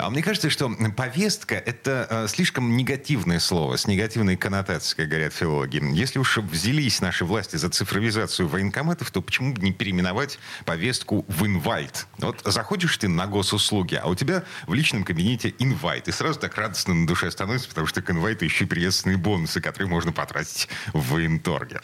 [0.00, 5.34] А мне кажется, что повестка– это э, слишком негативное слово, с негативной коннотацией, как говорят
[5.34, 5.82] филологи.
[5.92, 11.44] Если уж взялись наши власти за цифровизацию военкоматов, то почему бы не переименовать повестку в
[11.44, 12.06] инвайт?
[12.18, 16.08] Вот заходишь ты на госуслуги, а у тебя в личном кабинете инвайт.
[16.08, 19.60] И сразу так радостно на душе становится, потому что к инвайту еще и приветственные бонусы,
[19.60, 21.80] которые можно потратить в военторге.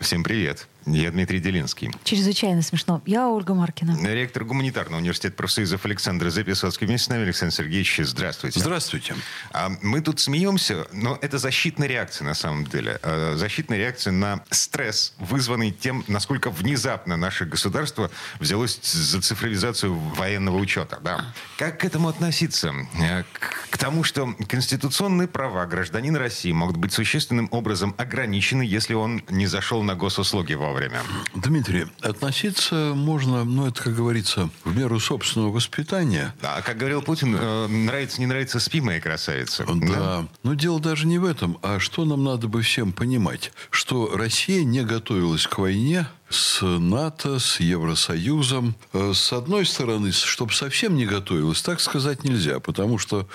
[0.00, 0.66] Всем привет.
[0.86, 1.90] Я Дмитрий Делинский.
[2.04, 3.02] Чрезвычайно смешно.
[3.06, 3.96] Я Ольга Маркина.
[4.02, 6.86] Ректор гуманитарного университета профсоюзов Александр Записовский.
[6.86, 8.00] Вместе с нами Александр Сергеевич.
[8.02, 8.60] Здравствуйте.
[8.60, 9.14] Здравствуйте.
[9.52, 12.98] А мы тут смеемся, но это защитная реакция на самом деле.
[13.02, 20.56] А, защитная реакция на стресс, вызванный тем, насколько внезапно наше государство взялось за цифровизацию военного
[20.56, 20.98] учета.
[21.02, 21.32] Да.
[21.58, 22.74] Как к этому относиться?
[23.00, 23.22] Э,
[23.70, 29.46] к тому, что конституционные права гражданина России могут быть существенным образом ограничены, если он не
[29.46, 31.02] зашел на госуслуги во вовремя.
[31.34, 36.34] Дмитрий, относиться можно, ну, это, как говорится, в меру собственного воспитания.
[36.42, 39.66] А, как говорил Путин, э, нравится, не нравится, спи, моя красавица.
[39.66, 39.74] Да.
[39.74, 40.26] да.
[40.42, 43.52] Но дело даже не в этом, а что нам надо бы всем понимать?
[43.70, 48.74] Что Россия не готовилась к войне, с НАТО, с Евросоюзом.
[48.94, 53.28] Э, с одной стороны, чтобы совсем не готовилась, так сказать нельзя, потому что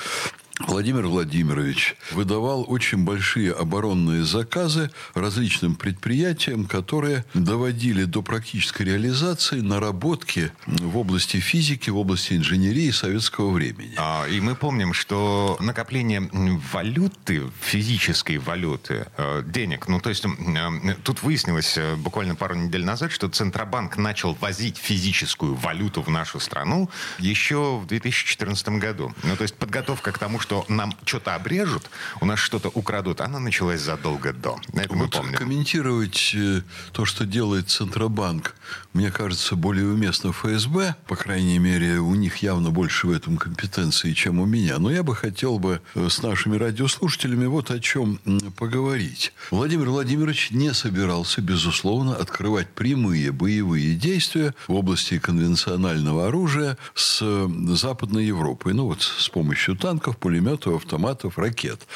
[0.60, 10.52] Владимир Владимирович выдавал очень большие оборонные заказы различным предприятиям, которые доводили до практической реализации наработки
[10.66, 13.94] в области физики, в области инженерии советского времени.
[13.98, 16.28] А, и мы помним, что накопление
[16.74, 22.84] валюты, физической валюты, э, денег, ну то есть э, тут выяснилось э, буквально пару недель
[22.84, 29.14] назад, что Центробанк начал возить физическую валюту в нашу страну еще в 2014 году.
[29.24, 31.90] Ну то есть подготовка к тому, что что нам что-то обрежут,
[32.22, 34.58] у нас что-то украдут, она началась задолго до.
[34.72, 35.38] Это вот мы помним.
[35.38, 36.62] Комментировать э,
[36.94, 38.56] то, что делает Центробанк,
[38.94, 40.96] мне кажется, более уместно ФСБ.
[41.06, 44.80] По крайней мере, у них явно больше в этом компетенции, чем у меня.
[44.80, 48.18] Но я бы хотел бы э, с нашими радиослушателями вот о чем
[48.56, 49.34] поговорить.
[49.52, 57.50] Владимир Владимирович не собирался, безусловно, открывать прямые боевые действия в области конвенционального оружия с э,
[57.76, 58.74] Западной Европой.
[58.74, 61.88] Ну вот с помощью танков, пулеметов, пулеметов, автоматов, ракет.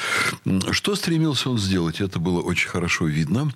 [0.72, 2.02] Что стремился он сделать?
[2.02, 3.52] Это было очень хорошо видно.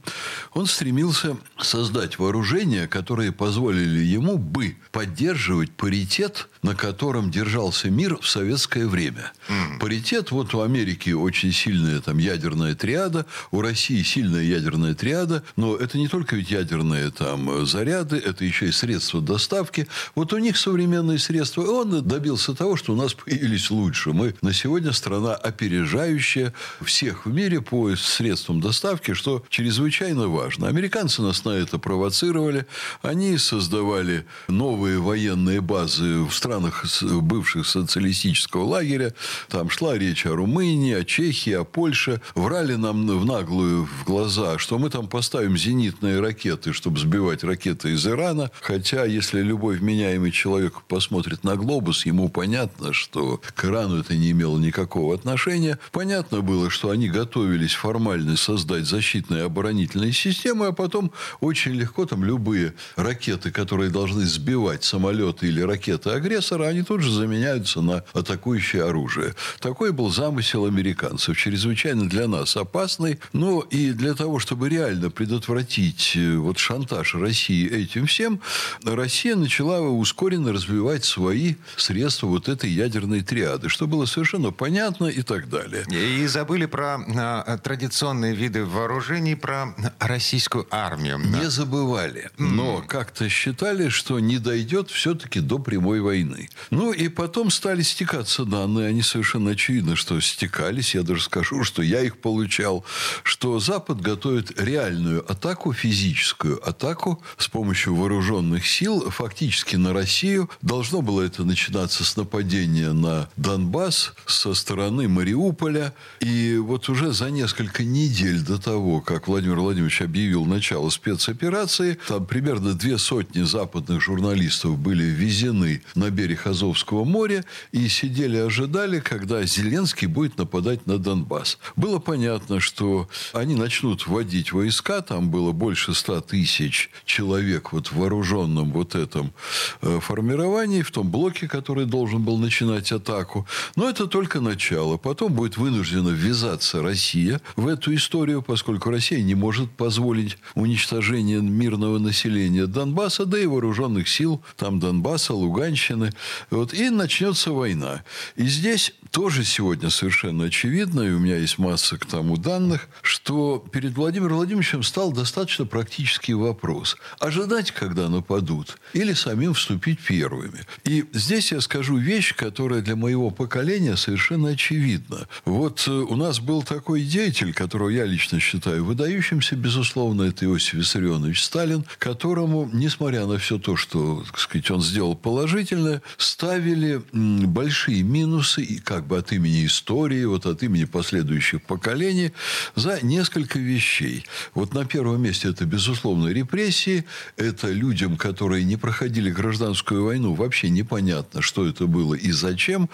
[0.54, 8.28] Он стремился создать вооружения, которые позволили ему бы поддерживать паритет, на котором держался мир в
[8.28, 9.32] советское время.
[9.48, 9.80] Mm.
[9.80, 15.76] Паритет, вот у Америки очень сильная там ядерная триада, у России сильная ядерная триада, но
[15.76, 19.88] это не только ведь ядерные там заряды, это еще и средства доставки.
[20.16, 21.62] Вот у них современные средства.
[21.62, 24.12] Он добился того, что у нас появились лучше.
[24.12, 30.68] Мы на сегодня сегодня страна опережающая всех в мире по средствам доставки, что чрезвычайно важно.
[30.68, 32.66] Американцы нас на это провоцировали.
[33.02, 39.14] Они создавали новые военные базы в странах бывших социалистического лагеря.
[39.48, 42.20] Там шла речь о Румынии, о Чехии, о Польше.
[42.36, 47.94] Врали нам в наглую в глаза, что мы там поставим зенитные ракеты, чтобы сбивать ракеты
[47.94, 48.52] из Ирана.
[48.60, 54.32] Хотя, если любой вменяемый человек посмотрит на глобус, ему понятно, что к Ирану это не
[54.32, 55.80] имело никакого отношения.
[55.92, 62.24] Понятно было, что они готовились формально создать защитные оборонительные системы, а потом очень легко там
[62.24, 68.84] любые ракеты, которые должны сбивать самолеты или ракеты агрессора, они тут же заменяются на атакующее
[68.84, 69.36] оружие.
[69.60, 73.20] Такой был замысел американцев, чрезвычайно для нас опасный.
[73.34, 78.42] Но и для того, чтобы реально предотвратить э, вот шантаж России этим всем,
[78.84, 85.22] Россия начала ускоренно развивать свои средства вот этой ядерной триады, что было совершенно понятно и
[85.22, 85.86] так далее.
[85.90, 91.18] И забыли про а, традиционные виды вооружений, про российскую армию.
[91.20, 91.50] Не да.
[91.50, 92.88] забывали, но mm.
[92.88, 96.50] как-то считали, что не дойдет все-таки до прямой войны.
[96.70, 101.82] Ну и потом стали стекаться данные, они совершенно очевидно, что стекались, я даже скажу, что
[101.82, 102.86] я их получал,
[103.24, 110.50] что Запад готовит реальную атаку, физическую атаку с помощью вооруженных сил фактически на Россию.
[110.62, 115.94] Должно было это начинаться с нападения на Донбасс, с со стороны Мариуполя.
[116.20, 122.26] И вот уже за несколько недель до того, как Владимир Владимирович объявил начало спецоперации, там
[122.26, 129.44] примерно две сотни западных журналистов были везены на берег Азовского моря и сидели, ожидали, когда
[129.44, 131.58] Зеленский будет нападать на Донбасс.
[131.76, 137.98] Было понятно, что они начнут вводить войска, там было больше ста тысяч человек вот в
[137.98, 139.34] вооруженном вот этом
[139.82, 143.48] э, формировании, в том блоке, который должен был начинать атаку.
[143.76, 144.98] Но это только начало.
[144.98, 152.00] Потом будет вынуждена ввязаться Россия в эту историю, поскольку Россия не может позволить уничтожение мирного
[152.00, 156.12] населения Донбасса, да и вооруженных сил там Донбасса, Луганщины.
[156.50, 158.04] Вот, и начнется война.
[158.36, 163.64] И здесь тоже сегодня совершенно очевидно, и у меня есть масса к тому данных, что
[163.72, 166.98] перед Владимиром Владимировичем стал достаточно практический вопрос.
[167.20, 170.62] Ожидать, когда нападут, или самим вступить первыми.
[170.84, 175.28] И здесь я скажу вещь, которая для моего поколения совершенно очевидна.
[175.46, 180.74] Вот э, у нас был такой деятель, которого я лично считаю выдающимся, безусловно, это Иосиф
[180.74, 188.04] Виссарионович Сталин, которому, несмотря на все то, что, так сказать, он сделал положительное, ставили большие
[188.04, 192.32] минусы, и как бы от имени истории, вот от имени последующих поколений,
[192.76, 194.26] за несколько вещей.
[194.54, 197.06] Вот на первом месте это, безусловно, репрессии.
[197.38, 202.90] Это людям, которые не проходили гражданскую войну, вообще непонятно, что это было и зачем.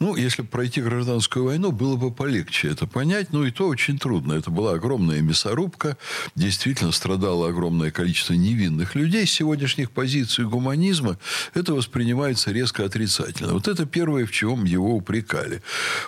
[0.00, 3.32] Ну, если пройти гражданскую войну, было бы полегче это понять.
[3.32, 4.34] Ну, и то очень трудно.
[4.34, 5.96] Это была огромная мясорубка.
[6.34, 9.26] Действительно страдало огромное количество невинных людей.
[9.26, 11.18] С сегодняшних позиций гуманизма
[11.54, 13.52] это воспринимается резко отрицательно.
[13.52, 15.45] Вот это первое, в чем его упрекали.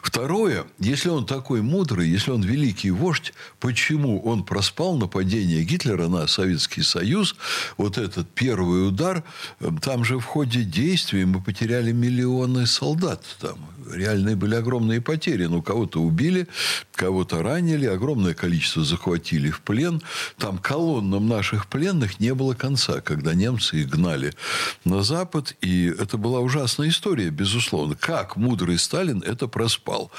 [0.03, 6.27] Второе, если он такой мудрый, если он великий вождь, почему он проспал нападение Гитлера на
[6.27, 7.37] Советский Союз,
[7.77, 9.25] вот этот первый удар,
[9.83, 13.23] там же в ходе действий мы потеряли миллионы солдат.
[13.41, 13.59] Там
[13.93, 15.47] реальные были огромные потери.
[15.47, 16.47] Ну, кого-то убили,
[16.93, 20.03] кого-то ранили, огромное количество захватили в плен.
[20.37, 24.35] Там колоннам наших пленных не было конца, когда немцы их гнали
[24.85, 25.57] на Запад.
[25.61, 27.97] И это была ужасная история, безусловно.
[27.97, 30.11] Как мудрый Сталин это проспал.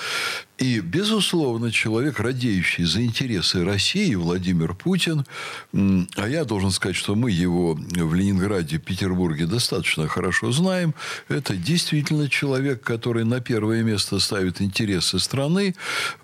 [0.59, 5.25] И, безусловно, человек, радеющий за интересы России, Владимир Путин,
[5.71, 10.94] а я должен сказать, что мы его в Ленинграде, Петербурге достаточно хорошо знаем,
[11.29, 15.75] это действительно человек, который на первое место ставит интересы страны,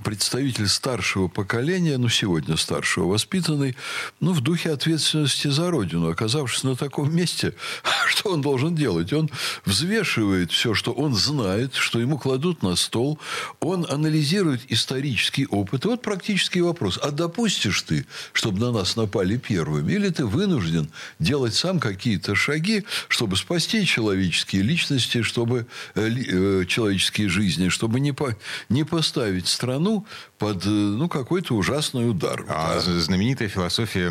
[0.04, 3.78] представитель старшего поколения, ну, сегодня старшего, воспитанный,
[4.20, 6.10] ну, в духе ответственности за Родину.
[6.10, 7.54] Оказавшись на таком месте,
[8.08, 9.14] что он должен делать?
[9.14, 9.30] Он
[9.64, 13.18] взвешивает все, что он знает, что ему кладут на стол,
[13.62, 15.86] он анализирует анализирует исторический опыт.
[15.86, 17.00] И вот практический вопрос.
[17.02, 19.94] А допустишь ты, чтобы на нас напали первыми?
[19.94, 20.90] Или ты вынужден
[21.20, 28.14] делать сам какие-то шаги, чтобы спасти человеческие личности, чтобы э, э, человеческие жизни, чтобы не,
[28.14, 28.36] по,
[28.70, 30.06] не поставить страну
[30.40, 32.44] под э, ну, какой-то ужасный удар.
[32.50, 33.00] А, да?
[33.00, 34.10] Знаменитая философия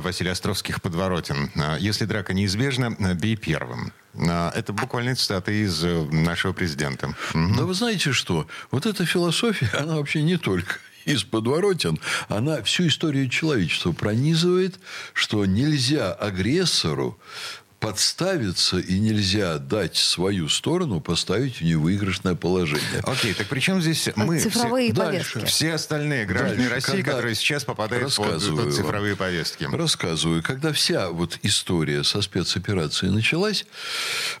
[0.00, 1.50] Василия Островских «Подворотен».
[1.80, 3.92] Если драка неизбежна, бей первым.
[4.16, 7.14] А, это буквально цитата из э, нашего президента.
[7.32, 8.46] Да вы знаете что?
[8.70, 14.80] Вот эта философия, она вообще не только из подворотен, она всю историю человечества пронизывает,
[15.12, 17.18] что нельзя агрессору
[17.80, 23.00] подставиться, и нельзя дать свою сторону поставить в невыигрышное положение.
[23.02, 24.40] Окей, так при чем здесь мы?
[24.40, 25.34] Цифровые все, повестки.
[25.34, 25.46] Дальше.
[25.46, 29.64] Все остальные граждане Дальше, России, которые сейчас попадают под, под цифровые повестки.
[29.64, 30.42] Рассказываю.
[30.42, 33.66] Когда вся вот история со спецоперацией началась,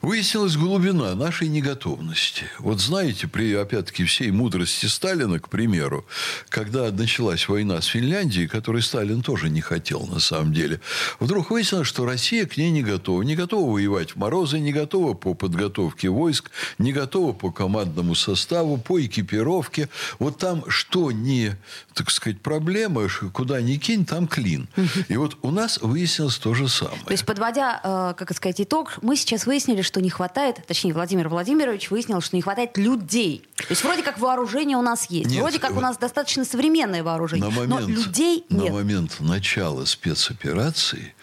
[0.00, 2.44] выяснилась глубина нашей неготовности.
[2.58, 6.06] Вот знаете, при, опять-таки, всей мудрости Сталина, к примеру,
[6.48, 10.80] когда началась война с Финляндией, которой Сталин тоже не хотел на самом деле,
[11.20, 15.14] вдруг выяснилось, что Россия к ней не готова не готова воевать в морозы, не готова
[15.14, 19.88] по подготовке войск, не готова по командному составу, по экипировке.
[20.20, 21.56] Вот там что не,
[21.94, 24.68] так сказать, проблема, куда ни кинь, там клин.
[25.08, 27.02] И вот у нас выяснилось то же самое.
[27.06, 31.28] То есть, подводя, э, как сказать, итог, мы сейчас выяснили, что не хватает, точнее, Владимир
[31.28, 33.42] Владимирович выяснил, что не хватает людей.
[33.56, 37.02] То есть, вроде как вооружение у нас есть, нет, вроде как у нас достаточно современное
[37.02, 38.68] вооружение, на момент, но людей нет.
[38.68, 41.14] На момент начала спецоперации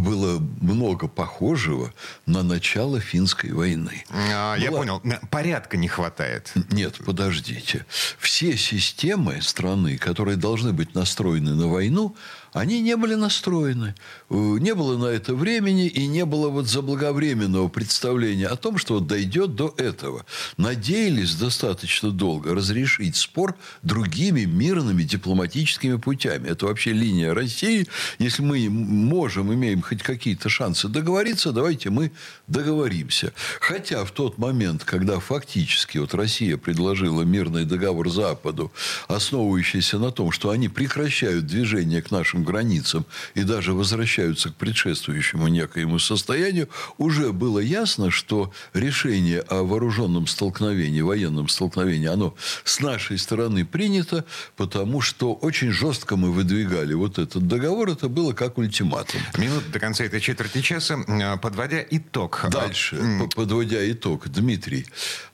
[0.00, 1.08] было много
[1.38, 1.92] похожего
[2.26, 4.04] на начало финской войны.
[4.10, 4.80] А, я Была...
[4.80, 5.02] понял.
[5.30, 6.52] Порядка не хватает.
[6.72, 7.86] Нет, подождите.
[8.18, 12.16] Все системы страны, которые должны быть настроены на войну,
[12.52, 13.94] они не были настроены.
[14.30, 18.94] Э, не было на это времени и не было вот заблаговременного представления о том, что
[18.94, 20.24] вот дойдет до этого.
[20.56, 26.48] Надеялись достаточно долго разрешить спор другими мирными дипломатическими путями.
[26.48, 27.86] Это вообще линия России.
[28.18, 32.10] Если мы можем, имеем хоть какие-то шансы договориться, давайте мы
[32.46, 33.32] договоримся.
[33.60, 38.72] Хотя в тот момент, когда фактически вот Россия предложила мирный договор Западу,
[39.08, 43.04] основывающийся на том, что они прекращают движение к нашим границам
[43.34, 51.00] и даже возвращаются к предшествующему некоему состоянию, уже было ясно, что решение о вооруженном столкновении,
[51.00, 54.24] военном столкновении, оно с нашей стороны принято,
[54.56, 57.90] потому что очень жестко мы выдвигали вот этот договор.
[57.90, 59.20] Это было как ультиматум.
[59.36, 60.96] Минут до конца этой четверти часа.
[61.20, 62.46] Э, подводя итог.
[62.50, 62.96] Дальше,
[63.34, 64.86] подводя итог, Дмитрий.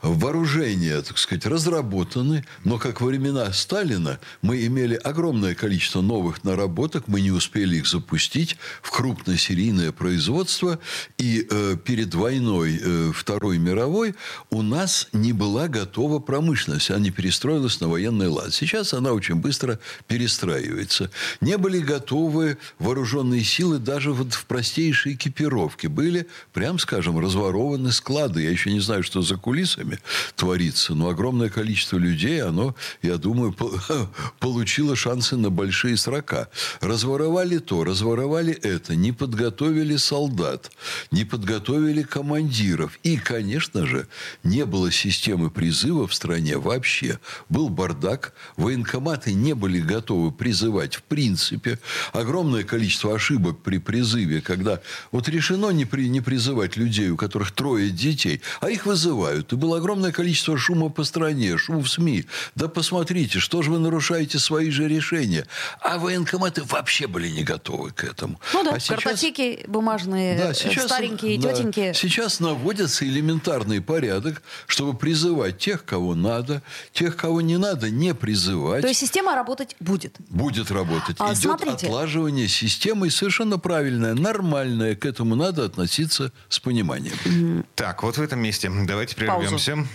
[0.02, 7.08] Вооружения, так сказать, разработаны, но как во времена Сталина мы имели огромное количество новых наработок,
[7.08, 10.78] мы не успели их запустить в крупносерийное производство,
[11.18, 14.14] и э, перед войной э, Второй мировой
[14.50, 18.52] у нас не была готова промышленность, она не перестроилась на военный лад.
[18.52, 21.10] Сейчас она очень быстро перестраивается.
[21.40, 25.73] Не были готовы вооруженные силы даже вот в простейшей экипировке.
[25.82, 28.42] Были, прям скажем, разворованы склады.
[28.42, 29.98] Я еще не знаю, что за кулисами
[30.36, 33.54] творится, но огромное количество людей, оно, я думаю,
[34.38, 36.48] получило шансы на большие срока.
[36.80, 40.70] Разворовали то, разворовали это, не подготовили солдат,
[41.10, 42.98] не подготовили командиров.
[43.02, 44.06] И, конечно же,
[44.42, 47.18] не было системы призыва в стране вообще.
[47.48, 51.78] Был бардак, военкоматы не были готовы призывать в принципе.
[52.12, 54.80] Огромное количество ошибок при призыве, когда
[55.12, 59.52] вот решено не, при, не призывать людей, у которых трое детей, а их вызывают.
[59.52, 62.24] И было огромное количество шума по стране, шум в СМИ.
[62.54, 65.46] Да посмотрите, что же вы нарушаете свои же решения.
[65.80, 68.40] А военкоматы вообще были не готовы к этому.
[68.52, 71.94] Ну да, а сейчас, картотеки бумажные, да, сейчас, старенькие, да, тетенькие.
[71.94, 78.82] Сейчас наводится элементарный порядок, чтобы призывать тех, кого надо, тех, кого не надо, не призывать.
[78.82, 80.16] То есть система работать будет?
[80.28, 81.16] Будет работать.
[81.18, 81.86] А, Идет смотрите.
[81.86, 84.94] отлаживание системы, совершенно правильное, нормальное.
[84.94, 87.14] К этому надо относиться с пониманием.
[87.24, 87.66] Mm-hmm.
[87.76, 89.76] Так, вот в этом месте давайте прервемся.
[89.76, 89.88] Паузу.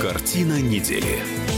[0.00, 1.49] Картина недели.